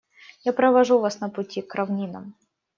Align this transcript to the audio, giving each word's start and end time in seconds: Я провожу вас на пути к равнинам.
Я 0.49 0.53
провожу 0.53 0.99
вас 0.99 1.19
на 1.21 1.29
пути 1.29 1.61
к 1.61 1.75
равнинам. 1.75 2.33